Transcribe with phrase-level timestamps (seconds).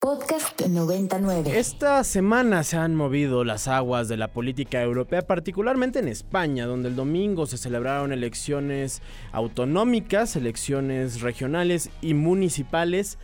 [0.00, 1.58] Podcast 99.
[1.58, 6.88] Esta semana se han movido las aguas de la política europea, particularmente en España, donde
[6.88, 13.18] el domingo se celebraron elecciones autonómicas, elecciones regionales y municipales,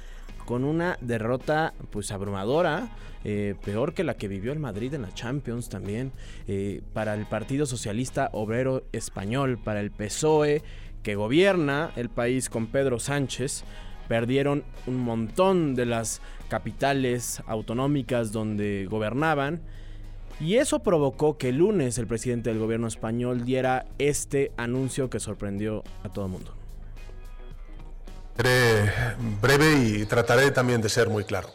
[0.47, 2.89] con una derrota pues abrumadora,
[3.23, 6.11] eh, peor que la que vivió el Madrid en la Champions también,
[6.49, 10.65] eh, para el Partido Socialista Obrero Español, para el PSOE,
[11.05, 13.63] que gobierna el país con Pedro Sánchez
[14.09, 19.61] perdieron un montón de las capitales autonómicas donde gobernaban.
[20.41, 25.21] Y eso provocó que el lunes el presidente del gobierno español diera este anuncio que
[25.21, 26.55] sorprendió a todo el mundo.
[28.37, 28.91] Seré
[29.41, 31.49] breve y trataré también de ser muy claro.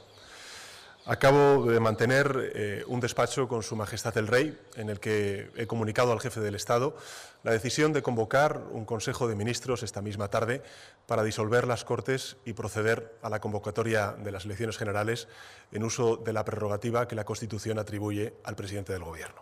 [1.10, 5.66] Acabo de mantener eh, un despacho con Su Majestad el Rey en el que he
[5.66, 6.96] comunicado al jefe del Estado
[7.42, 10.62] la decisión de convocar un Consejo de Ministros esta misma tarde
[11.08, 15.28] para disolver las Cortes y proceder a la convocatoria de las elecciones generales
[15.72, 19.42] en uso de la prerrogativa que la Constitución atribuye al presidente del Gobierno.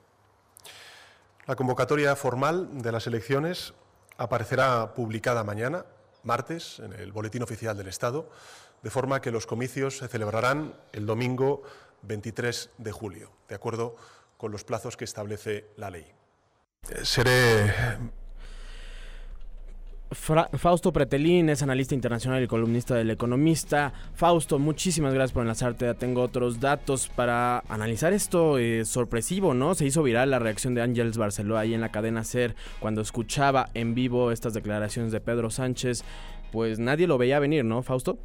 [1.48, 3.74] La convocatoria formal de las elecciones
[4.16, 5.84] aparecerá publicada mañana,
[6.24, 8.30] martes, en el Boletín Oficial del Estado
[8.84, 11.64] de forma que los comicios se celebrarán el domingo
[12.04, 13.96] 23 de julio, de acuerdo
[14.38, 16.06] con los plazos que establece la ley.
[16.90, 17.74] Eh, seré
[20.10, 23.92] Fausto Pretelín es analista internacional y columnista del Economista.
[24.16, 25.94] Fausto, muchísimas gracias por enlazarte.
[25.96, 29.76] tengo otros datos para analizar esto eh, sorpresivo, ¿no?
[29.76, 33.70] Se hizo viral la reacción de Ángels Barceló ahí en la cadena SER cuando escuchaba
[33.74, 36.06] en vivo estas declaraciones de Pedro Sánchez.
[36.54, 38.18] Pues nadie lo veía venir, ¿no, Fausto?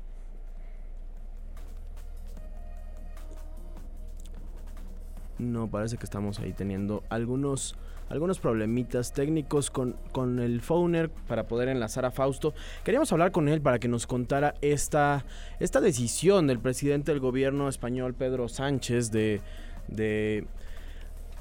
[5.42, 7.74] No, parece que estamos ahí teniendo algunos,
[8.08, 12.54] algunos problemitas técnicos con, con el phoner para poder enlazar a Fausto.
[12.84, 15.24] Queríamos hablar con él para que nos contara esta,
[15.58, 19.40] esta decisión del presidente del gobierno español, Pedro Sánchez, de,
[19.88, 20.46] de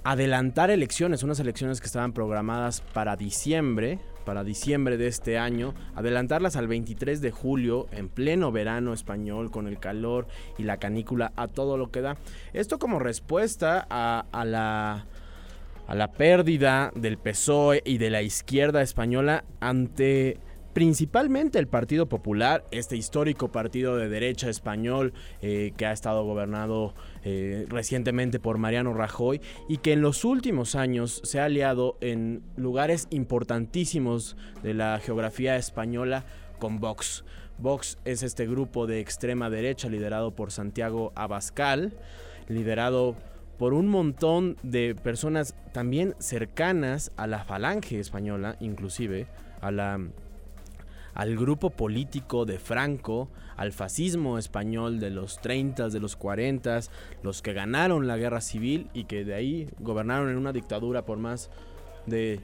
[0.04, 6.56] adelantar elecciones, unas elecciones que estaban programadas para diciembre, para diciembre de este año, adelantarlas
[6.56, 10.28] al 23 de julio en pleno verano español con el calor
[10.58, 12.18] y la canícula a todo lo que da.
[12.54, 15.06] Esto como respuesta a, la
[15.88, 20.38] a la pérdida del PSOE y de la izquierda española ante
[20.74, 26.94] principalmente el Partido Popular, este histórico partido de derecha español eh, que ha estado gobernado
[27.24, 32.42] eh, recientemente por Mariano Rajoy y que en los últimos años se ha aliado en
[32.56, 36.26] lugares importantísimos de la geografía española
[36.60, 37.26] con Vox.
[37.58, 41.94] Vox es este grupo de extrema derecha liderado por Santiago Abascal,
[42.48, 43.16] liderado
[43.60, 49.28] por un montón de personas también cercanas a la falange española, inclusive
[49.62, 50.00] a la
[51.14, 56.80] al grupo político de Franco, al fascismo español de los 30, de los 40,
[57.24, 61.18] los que ganaron la guerra civil y que de ahí gobernaron en una dictadura por
[61.18, 61.50] más
[62.06, 62.40] de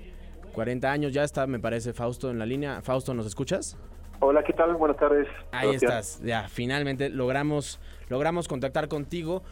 [0.53, 1.13] 40 años.
[1.13, 2.81] Ya está, me parece, Fausto en la línea.
[2.81, 3.77] Fausto, ¿nos escuchas?
[4.19, 4.75] Hola, ¿qué tal?
[4.75, 5.27] Buenas tardes.
[5.51, 7.79] Ahí estás, ya, finalmente logramos,
[8.09, 9.43] logramos contactar contigo.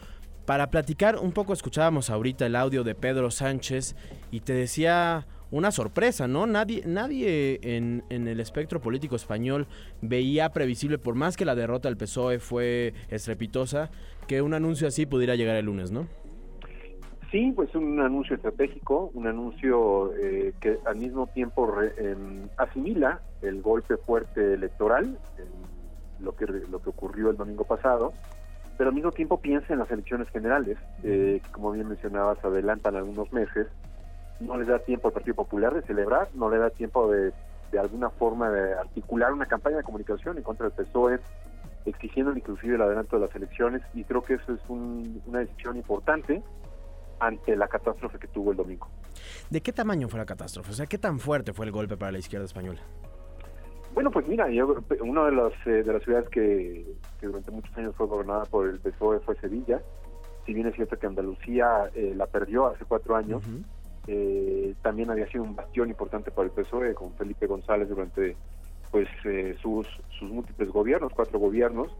[0.44, 3.96] Para platicar un poco, escuchábamos ahorita el audio de Pedro Sánchez
[4.30, 6.46] y te decía una sorpresa, ¿no?
[6.46, 9.66] Nadie, nadie en, el espectro político español
[10.02, 13.90] veía previsible, por más que la derrota del PSOE fue estrepitosa,
[14.26, 16.06] que un anuncio así pudiera llegar el lunes, ¿no?
[17.30, 21.68] Sí, pues un anuncio estratégico, un anuncio eh, que al mismo tiempo
[21.98, 25.18] em, asimila el golpe fuerte electoral,
[26.20, 28.12] lo, que, lo que ocurrió el domingo pasado,
[28.78, 32.96] pero al mismo tiempo piensa en las elecciones generales, eh, que como bien mencionabas adelantan
[32.96, 33.66] algunos meses,
[34.40, 37.32] no le da tiempo al Partido Popular de celebrar, no le da tiempo de,
[37.72, 41.18] de alguna forma de articular una campaña de comunicación en contra del PSOE,
[41.84, 46.42] exigiendo inclusive el adelanto de las elecciones, y creo que eso es una decisión importante
[47.18, 48.88] ante la catástrofe que tuvo el domingo.
[49.50, 50.70] ¿De qué tamaño fue la catástrofe?
[50.70, 52.80] O sea, ¿qué tan fuerte fue el golpe para la izquierda española?
[53.94, 54.46] Bueno, pues mira,
[55.00, 56.84] una de las, eh, de las ciudades que,
[57.22, 59.80] durante muchos años fue gobernada por el PSOE fue Sevilla.
[60.44, 63.42] Si bien es cierto que Andalucía eh, la perdió hace cuatro años,
[64.06, 68.36] eh, también había sido un bastión importante para el PSOE con Felipe González durante
[68.90, 69.86] pues eh, sus,
[70.18, 71.94] sus múltiples gobiernos, cuatro gobiernos.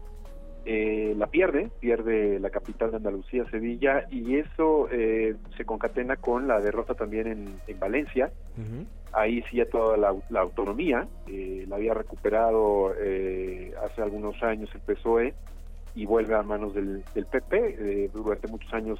[0.65, 6.47] Eh, la pierde, pierde la capital de Andalucía, Sevilla, y eso eh, se concatena con
[6.47, 7.27] la derrota también
[7.67, 8.31] en, Valencia.
[9.13, 15.33] Ahí sí ya toda la, autonomía, la había recuperado hace algunos años el PSOE
[15.95, 18.09] y vuelve a manos del, del PP.
[18.13, 18.99] durante muchos años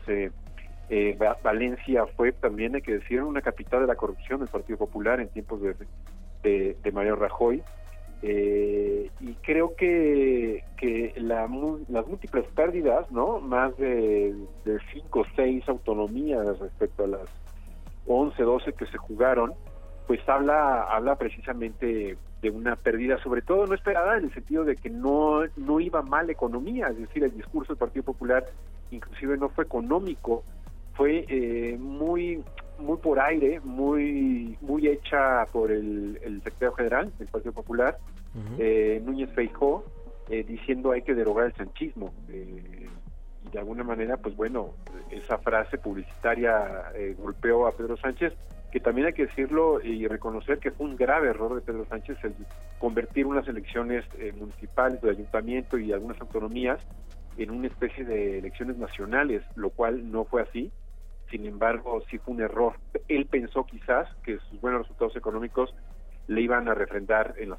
[0.90, 5.20] eh, Valencia fue también, hay que decir, una capital de la corrupción del Partido Popular
[5.20, 7.62] en tiempos de, de, Mario Rajoy.
[8.22, 13.40] Eh, y creo que, que las múltiples pérdidas, ¿no?
[13.40, 14.34] Más de,
[14.66, 17.30] de cinco o seis autonomías respecto a las
[18.08, 19.54] 11, 12 que se jugaron,
[20.08, 24.76] pues habla, habla precisamente de una pérdida, sobre todo no esperada, en el sentido de
[24.76, 28.46] que no, no iba mal economía, es decir, el discurso del Partido Popular
[28.92, 30.44] inclusive no fue económico,
[30.98, 32.44] fue eh, muy
[32.80, 37.98] muy por aire, muy muy hecha por el, el secretario general del Partido Popular,
[38.60, 39.86] eh, Núñez Feijó,
[40.30, 42.14] eh, diciendo hay que derogar el sanchismo.
[42.30, 44.74] y de alguna manera, pues bueno,
[45.10, 48.34] esa frase publicitaria golpeó a Pedro Sánchez,
[48.72, 52.18] que también hay que decirlo y reconocer que fue un grave error de Pedro Sánchez
[52.24, 52.36] el
[52.80, 56.80] convertir unas elecciones eh, municipales, de ayuntamiento y algunas autonomías
[57.38, 60.72] en una especie de elecciones nacionales, lo cual no fue así.
[61.30, 62.76] Sin embargo, sí fue un error.
[63.08, 65.74] Él pensó quizás que sus buenos resultados económicos
[66.28, 67.58] le iban a refrendar en la.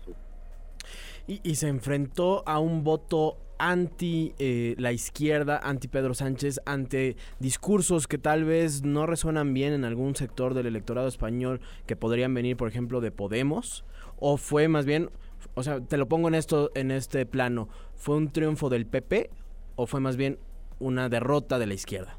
[1.27, 7.17] Y, y, se enfrentó a un voto anti eh, la izquierda, anti Pedro Sánchez, ante
[7.39, 12.33] discursos que tal vez no resuenan bien en algún sector del electorado español que podrían
[12.33, 13.85] venir, por ejemplo, de Podemos,
[14.19, 15.11] o fue más bien,
[15.55, 19.31] o sea, te lo pongo en esto, en este plano, ¿fue un triunfo del PP
[19.77, 20.39] o fue más bien
[20.79, 22.18] una derrota de la izquierda?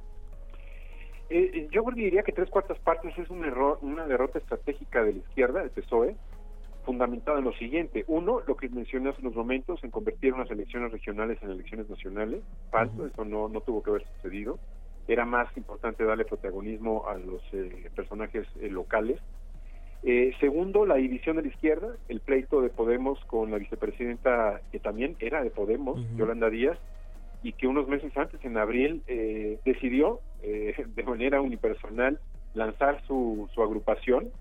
[1.30, 5.20] Eh, yo diría que tres cuartas partes es un error, una derrota estratégica de la
[5.20, 6.16] izquierda, el PSOE,
[6.90, 8.04] fundamentado en lo siguiente.
[8.08, 12.42] Uno, lo que mencioné hace unos momentos, en convertir unas elecciones regionales en elecciones nacionales.
[12.72, 14.58] Falso, eso no, no tuvo que haber sucedido.
[15.08, 19.20] Era más importante darle protagonismo a los eh, personajes eh, locales.
[20.02, 24.80] Eh, segundo, la división de la izquierda, el pleito de Podemos con la vicepresidenta, que
[24.80, 26.80] también era de Podemos, Yolanda Díaz,
[27.44, 29.04] y que unos meses antes, en abril,
[29.64, 32.20] decidió de manera unipersonal
[32.54, 34.32] lanzar su, su agrupación,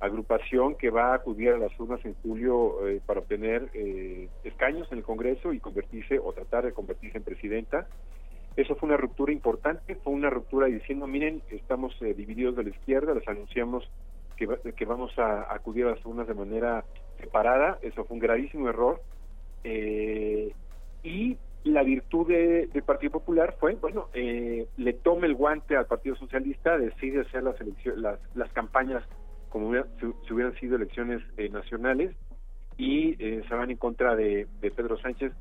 [0.00, 4.90] agrupación que va a acudir a las urnas en julio eh, para obtener eh, escaños
[4.92, 7.86] en el Congreso y convertirse o tratar de convertirse en presidenta.
[8.56, 12.70] Eso fue una ruptura importante, fue una ruptura diciendo, miren, estamos eh, divididos de la
[12.70, 13.88] izquierda, les anunciamos
[14.36, 16.84] que, que vamos a acudir a las urnas de manera
[17.18, 19.00] separada, eso fue un gravísimo error.
[21.02, 21.36] y
[21.66, 27.22] la virtud del Partido Popular fue, bueno, le toma el guante al Partido Socialista, decide
[27.22, 27.56] hacer las,
[27.96, 29.02] las, las campañas
[29.56, 32.14] como si, hubieran sido elecciones eh, nacionales
[32.76, 35.32] y eh, se van en contra de, Pedro Sánchez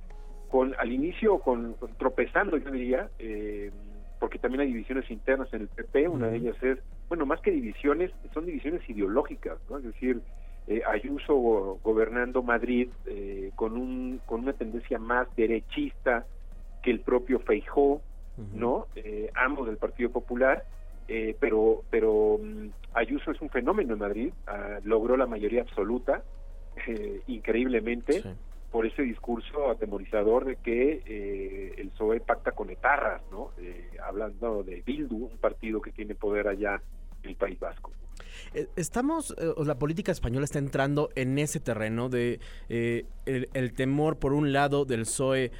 [0.50, 3.72] con al inicio con, tropezando yo diría eh,
[4.20, 6.80] porque también hay divisiones internas en el PP una de ellas es
[7.10, 9.80] bueno más que divisiones son divisiones ideológicas ¿no?
[9.80, 10.22] es decir
[10.88, 12.90] Ayuso gobernando Madrid
[13.56, 16.26] con un con una tendencia más derechista
[16.82, 18.02] que el propio Feijó
[18.54, 18.88] no
[19.36, 20.64] ambos del Partido Popular
[21.08, 26.24] eh, pero pero mm, Ayuso es un fenómeno en Madrid, ah, logró la mayoría absoluta,
[26.88, 28.24] eh, increíblemente,
[28.72, 33.52] por ese discurso atemorizador de que eh, el PSOE pacta con etarras, ¿no?
[34.04, 36.82] hablando de Bildu, un partido que tiene poder allá
[37.24, 37.92] en el País Vasco.
[38.76, 42.40] Estamos, la política española está entrando en ese terreno de
[42.70, 45.52] el, el, temor, por un lado, del PSOE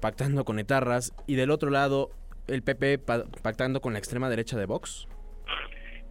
[0.00, 2.10] pactando con etarras y del otro lado
[2.46, 5.08] el PP pactando con la extrema derecha de Vox?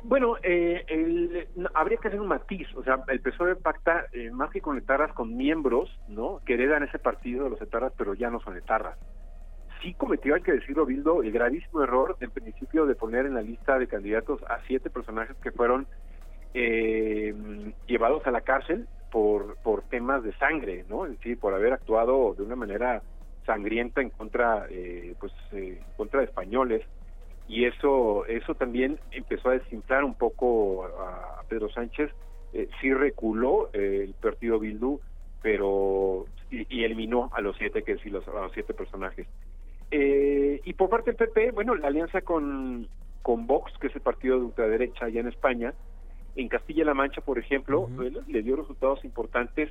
[0.06, 4.60] Bueno, eh, habría que hacer un matiz, o sea, el PSOE pacta eh, más que
[4.60, 6.42] con etarras con miembros, ¿no?
[6.46, 8.98] Que heredan ese partido de los etarras, pero ya no son etarras.
[9.84, 13.42] Sí cometió, hay que decirlo, Bildo, el gravísimo error en principio de poner en la
[13.42, 15.86] lista de candidatos a siete personajes que fueron
[16.54, 17.36] eh,
[17.86, 21.06] llevados a la cárcel por, por temas de sangre, ¿no?
[21.06, 23.04] Es decir, por haber actuado de una manera
[23.46, 26.82] sangrienta en contra eh, pues eh, contra de españoles.
[27.48, 32.10] Y eso eso también empezó a desinflar un poco a, Pedro Sánchez.
[32.54, 35.00] Eh, sí reculó eh, el partido Bildu
[35.42, 39.28] pero y, eliminó a los siete que sí a los siete personajes
[39.94, 42.88] y por parte del PP bueno la alianza con
[43.22, 45.74] con Vox que es el partido de ultraderecha allá en España
[46.36, 47.88] en Castilla-La Mancha por ejemplo
[48.28, 49.70] le dio resultados importantes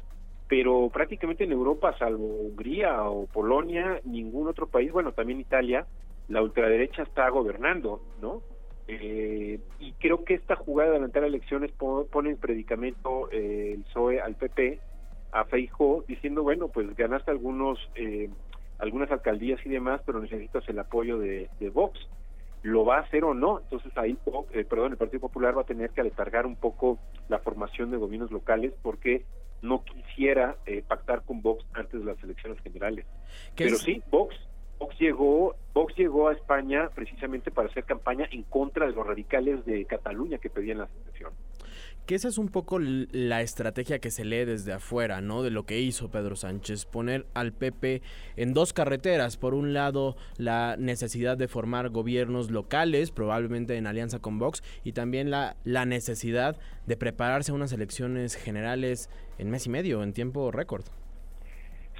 [0.52, 5.86] pero prácticamente en Europa, salvo Hungría o Polonia, ningún otro país, bueno, también Italia,
[6.28, 8.42] la ultraderecha está gobernando, ¿no?
[8.86, 14.20] Eh, y creo que esta jugada de adelantar elecciones pone en predicamento eh, el PSOE
[14.20, 14.78] al PP,
[15.32, 18.28] a Feijóo, diciendo, bueno, pues ganaste algunos eh,
[18.82, 22.00] algunas alcaldías y demás, pero necesitas el apoyo de, de Vox.
[22.62, 23.60] ¿Lo va a hacer o no?
[23.60, 24.18] Entonces ahí,
[24.68, 26.98] perdón, el Partido Popular va a tener que aletargar un poco
[27.28, 29.24] la formación de gobiernos locales porque
[29.62, 33.06] no quisiera eh, pactar con Vox antes de las elecciones generales.
[33.56, 34.34] Pero sí, Vox,
[34.80, 39.64] Vox llegó, Vox llegó a España precisamente para hacer campaña en contra de los radicales
[39.64, 41.32] de Cataluña que pedían la secesión.
[42.06, 45.42] Que esa es un poco la estrategia que se lee desde afuera, ¿no?
[45.42, 48.02] De lo que hizo Pedro Sánchez, poner al PP
[48.36, 49.36] en dos carreteras.
[49.36, 54.92] Por un lado, la necesidad de formar gobiernos locales, probablemente en alianza con Vox, y
[54.92, 60.12] también la, la necesidad de prepararse a unas elecciones generales en mes y medio, en
[60.12, 60.84] tiempo récord.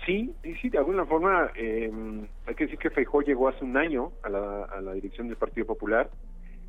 [0.05, 4.11] Sí, sí, de alguna forma, em, hay que decir que Feijó llegó hace un año
[4.25, 6.11] a la, a la dirección del Partido Popular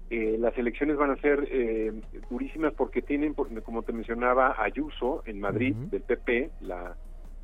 [0.10, 1.92] eh, las elecciones van a ser eh,
[2.30, 6.96] durísimas porque tienen, como te mencionaba, Ayuso en Madrid, del PP, la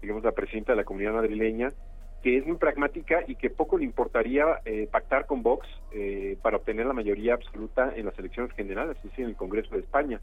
[0.01, 1.73] digamos la presidenta de la comunidad madrileña,
[2.21, 5.67] que es muy pragmática y que poco le importaría eh, pactar con Vox
[6.41, 9.81] para obtener la mayoría absoluta en las elecciones generales, es decir, en el Congreso de
[9.81, 10.21] España.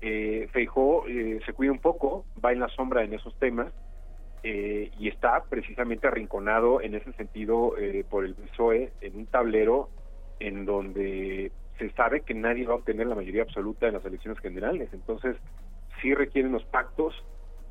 [0.00, 3.72] Eh, Feijó se cuida un poco, va en la sombra en esos temas
[4.42, 7.74] y está precisamente arrinconado en ese sentido
[8.08, 9.88] por el PSOE en un tablero
[10.40, 14.40] en donde se sabe que nadie va a obtener la mayoría absoluta en las elecciones
[14.40, 14.88] generales.
[14.92, 15.36] Entonces,
[16.00, 17.14] sí requieren los pactos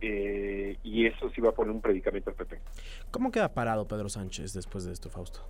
[0.02, 2.60] eh, y eso sí va a poner un predicamento al PP.
[3.12, 5.42] ¿Cómo queda parado Pedro Sánchez después de esto, Fausto?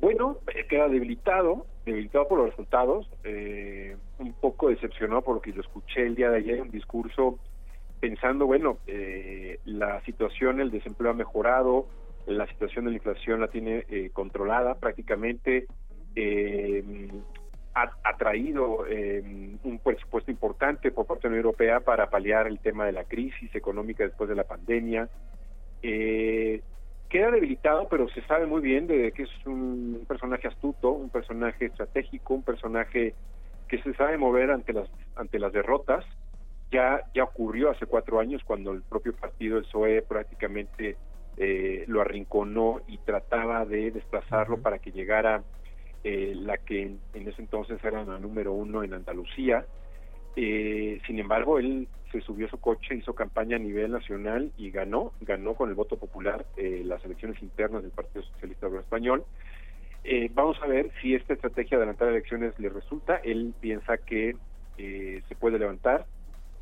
[0.00, 5.52] Bueno, eh, queda debilitado, debilitado por los resultados, eh, un poco decepcionado por lo que
[5.52, 7.38] yo escuché el día de ayer, un discurso
[8.00, 8.78] pensando, bueno,
[9.64, 11.88] la situación, el desempleo ha mejorado,
[12.26, 15.66] la situación de la inflación la tiene controlada prácticamente, eh,
[17.74, 19.22] ha, traído eh,
[19.62, 23.04] un presupuesto importante por parte de la Unión Europea para paliar el tema de la
[23.04, 25.08] crisis económica después de la pandemia.
[25.82, 26.60] Eh,
[27.08, 31.66] queda debilitado, pero se sabe muy bien de que es un personaje astuto, un personaje
[31.66, 33.14] estratégico, un personaje
[33.68, 36.04] que se sabe mover ante las ante las derrotas.
[36.70, 40.96] Ya ya ocurrió hace cuatro años cuando el propio partido, el PSOE, prácticamente
[41.36, 45.42] eh, lo arrinconó y trataba de desplazarlo para que llegara
[46.10, 49.66] eh, la que en, ese entonces era la número uno en Andalucía.
[50.36, 54.70] Eh, sin embargo, él se subió a su coche, hizo campaña a nivel nacional y
[54.70, 59.24] ganó, ganó con el voto popular eh, las elecciones internas del Partido Socialista Obrero Español.
[60.32, 63.16] vamos a ver si esta estrategia de adelantar elecciones le resulta.
[63.16, 64.34] Él piensa que
[64.78, 66.06] se puede levantar,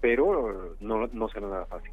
[0.01, 1.93] pero no, no será nada fácil.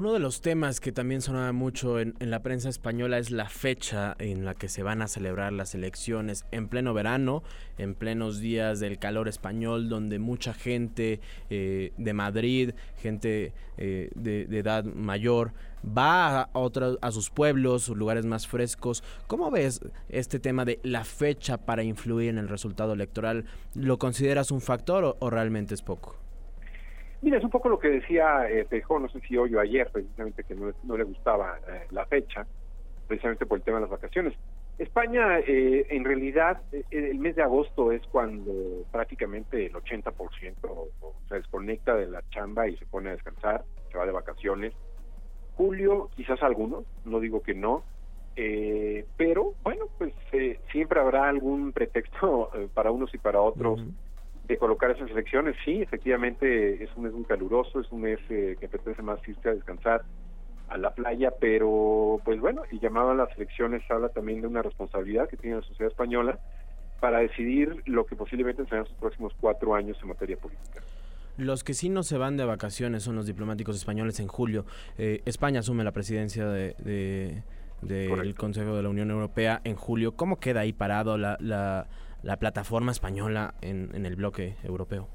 [0.00, 4.16] Uno de los temas que también sonaba mucho en, la prensa española es la fecha
[4.18, 7.42] en la que se van a celebrar las elecciones en pleno verano,
[7.76, 14.44] en plenos días del calor español, donde mucha gente eh, de Madrid, gente eh, de,
[14.58, 15.52] edad mayor,
[15.86, 19.04] va a, otros, a sus pueblos, sus lugares más frescos.
[19.26, 23.44] ¿Cómo ves este tema de la fecha para influir en el resultado electoral?
[23.74, 26.29] ¿Lo consideras un factor o realmente es poco?
[27.22, 30.42] Mira, es un poco lo que decía eh, no sé si hoy o ayer, precisamente
[30.44, 32.46] que no, le gustaba eh, la fecha,
[33.06, 34.32] precisamente por el tema de las vacaciones.
[34.78, 38.52] España, eh, en realidad, eh, el mes de agosto es cuando
[38.90, 40.88] prácticamente el 80%
[41.28, 44.72] se desconecta de la chamba y se pone a descansar, se va de vacaciones.
[45.56, 47.84] Julio, quizás algunos, no digo que no,
[49.18, 50.14] pero bueno, pues
[50.72, 53.84] siempre habrá algún pretexto para unos y para otros
[54.50, 55.56] de colocar esas elecciones.
[55.64, 59.48] Sí, efectivamente es un mes muy caluroso, es un mes eh, que apetece más irse
[59.48, 60.02] a descansar
[60.68, 64.62] a la playa, pero pues bueno, el llamado a las elecciones habla también de una
[64.62, 66.38] responsabilidad que tiene la sociedad española
[67.00, 70.80] para decidir lo que posiblemente serán sus próximos cuatro años en materia política.
[71.36, 74.66] Los que sí no se van de vacaciones son los diplomáticos españoles en julio.
[74.98, 77.42] Eh, España asume la presidencia de,
[77.82, 80.12] del Consejo de la Unión Europea en julio.
[80.12, 81.86] ¿Cómo queda ahí parado la, la
[82.22, 85.08] la plataforma española en, el bloque europeo.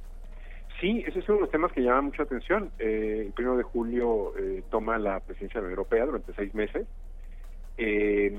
[0.80, 2.72] Sí, ese es uno de los temas que llama mucha atención.
[2.80, 6.54] Eh, el primero de julio eh, toma la presidencia de la Unión Europea durante seis
[6.54, 6.86] meses.
[7.78, 8.32] Eh,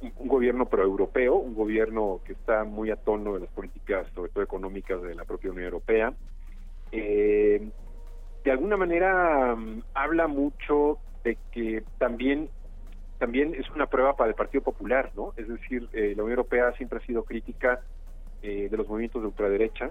[0.00, 4.42] un, gobierno proeuropeo, un gobierno que está muy a tono de las políticas, sobre todo
[4.42, 6.12] económicas, de la propia Unión Europea.
[6.90, 12.48] de alguna manera mm, habla mucho de que también
[13.18, 15.32] también es una prueba para el Partido Popular, ¿no?
[15.36, 17.80] Es decir, la Unión Europea siempre ha sido crítica
[18.42, 19.90] eh, de los movimientos de ultraderecha,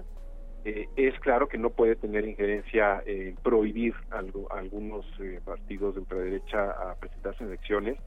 [0.64, 5.94] eh, es claro que no puede tener injerencia en prohibir algo, a algunos eh, partidos
[5.94, 7.98] de ultraderecha a presentarse en elecciones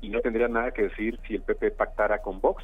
[0.00, 2.62] y no tendría nada que decir si el PP pactara con Vox.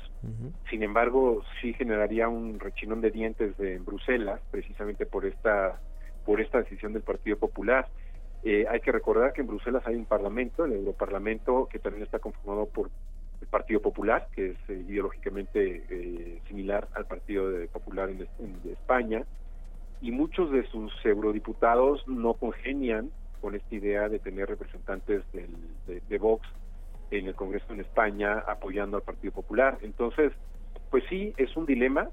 [0.71, 5.81] Sin embargo, sí generaría un rechinón de dientes de Bruselas, precisamente por esta
[6.25, 7.89] por esta decisión del Partido Popular.
[8.45, 12.67] hay que recordar que en Bruselas hay un parlamento, el Europarlamento, que también está conformado
[12.67, 12.91] por
[13.51, 18.27] Partido Popular, que es eh, ideológicamente eh, similar al Partido Popular en,
[18.71, 19.25] España,
[20.01, 23.11] y muchos de sus eurodiputados no congenian
[23.41, 26.47] con esta idea de tener representantes de, Vox
[27.11, 29.79] en el Congreso en España apoyando al Partido Popular.
[29.83, 30.33] Entonces,
[30.91, 32.09] pues sí, es un dilema.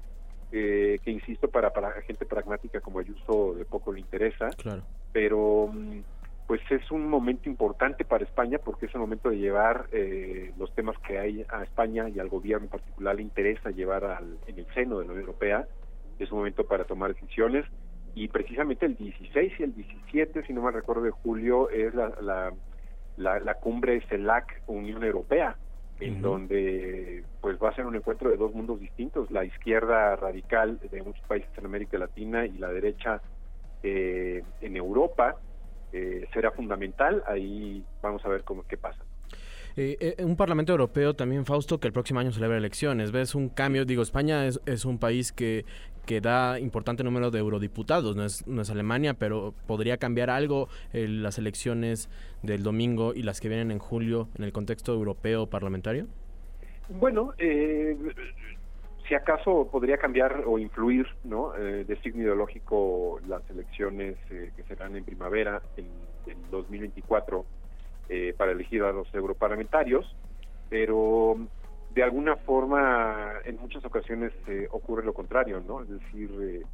[0.52, 4.82] eh, que insisto, para, para gente pragmática como Ayuso de poco le interesa, claro.
[5.10, 6.00] pero mm,
[6.46, 10.74] pues es un momento importante para España porque es el momento de llevar eh, los
[10.74, 14.58] temas que hay a España y al gobierno en particular le interesa llevar al, en
[14.58, 15.66] el seno de la Unión Europea.
[16.18, 17.64] Es un momento para tomar decisiones.
[18.14, 22.12] Y precisamente el 16 y el 17, si no me recuerdo, de julio es la,
[23.16, 25.56] la, la, cumbre CELAC Unión Europea,
[25.98, 30.78] en donde pues va a ser un encuentro de dos mundos distintos, la izquierda radical
[30.90, 33.22] de muchos países en América Latina y la derecha
[33.82, 35.36] eh, en Europa
[35.92, 37.22] eh, será fundamental.
[37.26, 39.00] Ahí vamos a ver cómo qué pasa.
[39.76, 43.10] Eh, eh, un Parlamento Europeo también, Fausto, que el próximo año celebra elecciones.
[43.10, 43.84] ¿Ves un cambio?
[43.84, 45.64] Digo, España es, es un país que,
[46.04, 50.68] que da importante número de eurodiputados, no es, no es Alemania, pero podría cambiar algo
[50.92, 52.10] las elecciones
[52.42, 56.06] del domingo y las que vienen en julio en el contexto europeo parlamentario?
[56.88, 57.96] Bueno, eh,
[59.08, 61.54] si acaso podría cambiar o influir ¿no?
[61.56, 66.12] Eh, de signo ideológico las elecciones eh, que serán en primavera, en,
[66.50, 67.44] 2024,
[68.08, 70.06] eh, para elegir a los europarlamentarios,
[70.68, 71.36] pero
[71.90, 74.32] de alguna forma en muchas ocasiones
[74.70, 75.82] ocurre lo contrario, ¿no?
[75.82, 76.64] Es decir,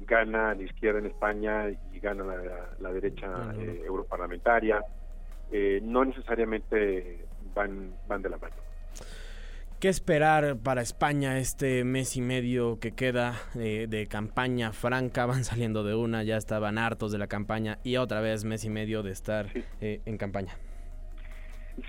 [0.00, 2.24] gana la izquierda en España y gana
[2.78, 4.84] la, derecha europarlamentaria,
[5.82, 8.56] no necesariamente van, van de la mano.
[9.80, 15.24] ¿Qué esperar para España este mes y medio que queda eh, de campaña franca?
[15.26, 18.70] Van saliendo de una, ya estaban hartos de la campaña y otra vez mes y
[18.70, 19.46] medio de estar
[19.80, 20.56] eh, en campaña.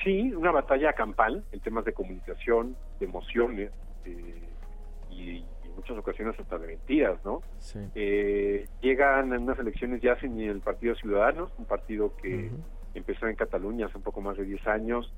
[0.04, 3.72] Sí, una batalla campal en temas de comunicación, de emociones
[4.06, 4.40] eh,
[5.10, 7.42] y, en muchas ocasiones hasta de mentiras, ¿no?
[8.82, 12.52] llegan unas elecciones ya sin el Partido Ciudadanos, un partido que
[12.94, 15.12] empezó en Cataluña hace un poco más de 10 años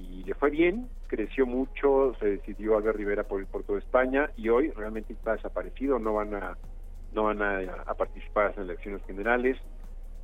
[0.00, 4.30] y le fue bien, creció mucho, se decidió Albert Rivera por ir por toda España
[4.36, 6.56] y hoy realmente está desaparecido, no van a
[7.12, 9.58] no van a, participar en las elecciones generales.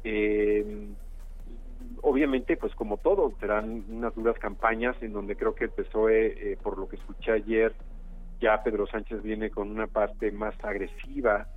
[0.04, 0.86] Eh,
[2.02, 6.56] obviamente, pues como todo, serán unas duras campañas en donde creo que el PSOE, eh,
[6.62, 7.74] por lo que escuché ayer,
[8.40, 11.48] ya Pedro Sánchez viene con una parte más agresiva,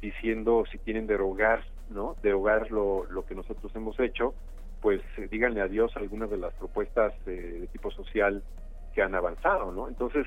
[0.00, 2.16] diciendo si quieren derogar, ¿no?
[2.22, 4.34] Derogar lo, lo que nosotros hemos hecho
[4.80, 8.42] pues eh, díganle adiós a algunas de las propuestas eh, de tipo social
[8.94, 9.88] que han avanzado, ¿no?
[9.88, 10.26] Entonces,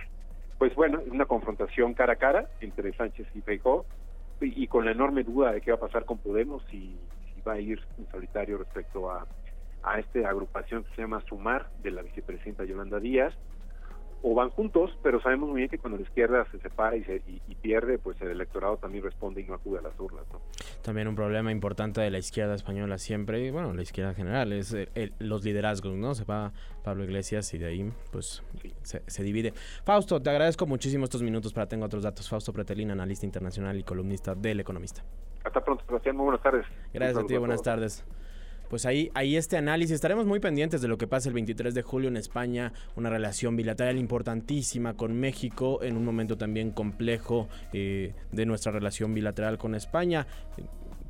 [0.58, 3.86] pues bueno, una confrontación cara a cara entre Sánchez y Feijóo
[4.42, 6.98] y, con la enorme duda de qué va a pasar con Podemos y
[7.34, 9.26] si va a ir en solitario respecto a,
[9.84, 13.34] a esta agrupación que se llama Sumar de la vicepresidenta Yolanda Díaz
[14.26, 17.22] o van juntos, pero sabemos muy bien que cuando la izquierda se separa y, se,
[17.28, 20.24] y, pierde, pues el electorado también responde y no acude a las urnas.
[20.32, 20.40] ¿no?
[20.82, 24.54] También un problema importante de la izquierda española siempre, y bueno, la izquierda en general,
[24.54, 24.76] es
[25.20, 26.16] los liderazgos, ¿no?
[26.16, 28.42] Se va Pablo Iglesias y de ahí, pues,
[28.82, 29.52] se, divide.
[29.84, 32.30] Fausto, te agradezco muchísimo estos minutos para Tengo Otros Datos.
[32.30, 35.04] Fausto Pretelín, analista internacional y columnista del Economista.
[35.44, 36.16] Hasta pronto, Sebastián.
[36.16, 36.66] Muy buenas tardes.
[36.94, 38.06] Gracias a ti, buenas tardes
[38.70, 39.96] pues ahí, ahí este análisis.
[39.96, 43.56] Estaremos muy pendientes de lo que pasa el 23 de julio en España, una relación
[43.56, 49.76] bilateral importantísima con México, en un momento también complejo eh, de nuestra relación bilateral con
[49.76, 50.28] España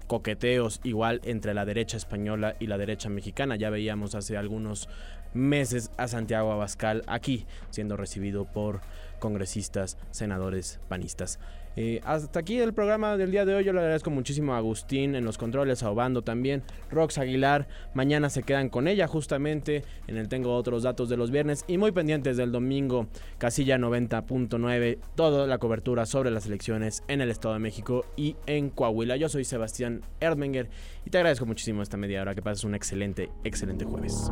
[0.07, 3.55] coqueteos igual entre la derecha española y la derecha mexicana.
[3.55, 4.89] Ya veíamos hace algunos
[5.33, 8.81] meses a Santiago Abascal aquí siendo recibido por
[9.19, 11.39] congresistas, senadores, panistas.
[11.75, 13.63] Eh, hasta aquí el programa del día de hoy.
[13.63, 16.63] Yo le agradezco muchísimo a Agustín en los controles, a Obando también.
[16.91, 19.83] Rox Aguilar, mañana se quedan con ella justamente.
[20.07, 23.07] En el Tengo otros datos de los viernes y muy pendientes del domingo,
[23.37, 24.97] casilla 90.9.
[25.15, 29.15] Toda la cobertura sobre las elecciones en el Estado de México y en Coahuila.
[29.15, 30.69] Yo soy Sebastián Erdmenger
[31.05, 32.35] y te agradezco muchísimo esta media hora.
[32.35, 34.31] Que pases un excelente, excelente jueves.